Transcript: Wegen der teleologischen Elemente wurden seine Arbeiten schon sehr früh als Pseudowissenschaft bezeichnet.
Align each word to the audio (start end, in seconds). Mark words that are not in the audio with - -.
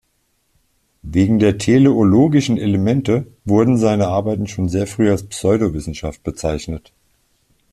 Wegen 1.03 1.37
der 1.37 1.59
teleologischen 1.59 2.57
Elemente 2.57 3.27
wurden 3.45 3.77
seine 3.77 4.07
Arbeiten 4.07 4.47
schon 4.47 4.67
sehr 4.67 4.87
früh 4.87 5.11
als 5.11 5.27
Pseudowissenschaft 5.27 6.23
bezeichnet. 6.23 6.91